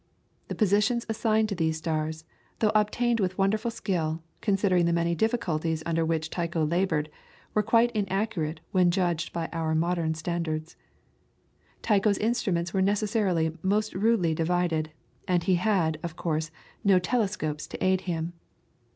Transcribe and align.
The 0.47 0.55
positions 0.55 1.05
assigned 1.07 1.47
to 1.49 1.53
these 1.55 1.77
stars, 1.77 2.25
though 2.57 2.71
obtained 2.73 3.19
with 3.19 3.37
wonderful 3.37 3.69
skill, 3.69 4.23
considering 4.41 4.87
the 4.87 4.93
many 4.93 5.13
difficulties 5.13 5.83
under 5.85 6.03
which 6.03 6.31
Tycho 6.31 6.65
laboured, 6.65 7.07
were 7.53 7.61
quite 7.61 7.91
inaccurate 7.91 8.61
when 8.71 8.89
judged 8.89 9.31
by 9.31 9.47
our 9.53 9.75
modern 9.75 10.15
standards. 10.15 10.75
Tycho's 11.83 12.17
instruments 12.17 12.73
were 12.73 12.81
necessarily 12.81 13.55
most 13.61 13.93
rudely 13.93 14.33
divided, 14.33 14.89
and 15.27 15.43
he 15.43 15.53
had, 15.53 15.99
of 16.01 16.15
course, 16.15 16.49
no 16.83 16.97
telescopes 16.97 17.67
to 17.67 17.83
aid 17.83 18.01
him. 18.01 18.33